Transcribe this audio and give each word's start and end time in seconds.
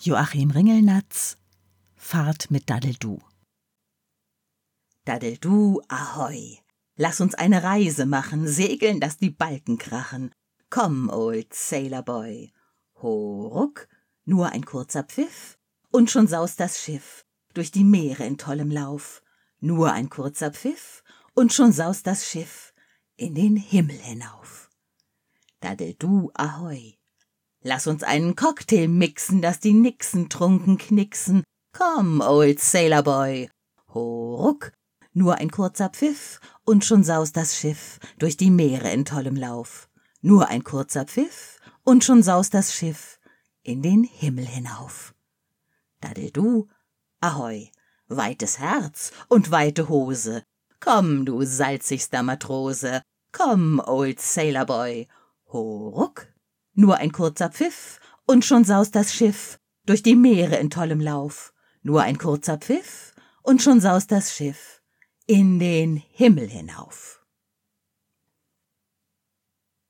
Joachim 0.00 0.52
Ringelnatz 0.52 1.38
Fahrt 1.96 2.52
mit 2.52 2.70
Daddeldu 2.70 3.18
Daddeldu, 5.04 5.82
ahoi! 5.88 6.60
Lass 6.94 7.20
uns 7.20 7.34
eine 7.34 7.64
Reise 7.64 8.06
machen, 8.06 8.46
segeln, 8.46 9.00
dass 9.00 9.16
die 9.16 9.30
Balken 9.30 9.76
krachen. 9.76 10.30
Komm, 10.70 11.08
Old 11.08 11.52
Sailor 11.52 12.02
Boy. 12.02 12.52
Ho, 13.02 13.48
ruck, 13.48 13.88
nur 14.24 14.50
ein 14.50 14.64
kurzer 14.64 15.02
Pfiff, 15.02 15.58
und 15.90 16.12
schon 16.12 16.28
saust 16.28 16.60
das 16.60 16.80
Schiff 16.80 17.24
durch 17.52 17.72
die 17.72 17.82
Meere 17.82 18.24
in 18.24 18.38
tollem 18.38 18.70
Lauf. 18.70 19.20
Nur 19.58 19.92
ein 19.92 20.08
kurzer 20.10 20.52
Pfiff, 20.52 21.02
und 21.34 21.52
schon 21.52 21.72
saust 21.72 22.06
das 22.06 22.24
Schiff 22.24 22.72
in 23.16 23.34
den 23.34 23.56
Himmel 23.56 23.98
hinauf. 23.98 24.70
Daddeldu, 25.58 26.30
ahoi! 26.34 26.97
Lass 27.62 27.86
uns 27.86 28.02
einen 28.02 28.36
Cocktail 28.36 28.88
mixen, 28.88 29.42
dass 29.42 29.58
die 29.58 29.72
Nixen 29.72 30.28
trunken 30.28 30.78
knicksen. 30.78 31.42
Komm, 31.72 32.20
Old 32.20 32.60
Sailor 32.60 33.02
Boy. 33.02 33.50
Ho, 33.94 34.36
ruck, 34.36 34.72
nur 35.12 35.36
ein 35.36 35.50
kurzer 35.50 35.88
Pfiff, 35.88 36.40
und 36.64 36.84
schon 36.84 37.02
saust 37.02 37.36
das 37.36 37.56
Schiff 37.56 37.98
durch 38.18 38.36
die 38.36 38.50
Meere 38.50 38.90
in 38.92 39.04
tollem 39.04 39.36
Lauf. 39.36 39.88
Nur 40.20 40.48
ein 40.48 40.62
kurzer 40.62 41.04
Pfiff, 41.04 41.58
und 41.82 42.04
schon 42.04 42.22
saust 42.22 42.54
das 42.54 42.74
Schiff 42.74 43.18
in 43.62 43.82
den 43.82 44.04
Himmel 44.04 44.46
hinauf. 44.46 45.14
Daddeldu, 46.00 46.68
ahoi, 47.20 47.70
weites 48.06 48.58
Herz 48.58 49.12
und 49.28 49.50
weite 49.50 49.88
Hose. 49.88 50.44
Komm, 50.80 51.24
du 51.24 51.44
salzigster 51.44 52.22
Matrose, 52.22 53.02
komm, 53.32 53.82
Old 53.84 54.20
Sailor 54.20 54.66
Boy. 54.66 55.08
Ho, 55.52 55.88
ruck, 55.88 56.28
nur 56.78 56.98
ein 56.98 57.10
kurzer 57.10 57.50
Pfiff, 57.50 57.98
und 58.24 58.44
schon 58.44 58.62
saust 58.62 58.94
das 58.94 59.12
Schiff 59.12 59.58
durch 59.84 60.04
die 60.04 60.14
Meere 60.14 60.56
in 60.56 60.70
tollem 60.70 61.00
Lauf. 61.00 61.52
Nur 61.82 62.02
ein 62.02 62.18
kurzer 62.18 62.56
Pfiff, 62.56 63.14
und 63.42 63.62
schon 63.62 63.80
saust 63.80 64.12
das 64.12 64.32
Schiff 64.32 64.80
in 65.26 65.58
den 65.58 65.96
Himmel 65.96 66.48
hinauf. 66.48 67.17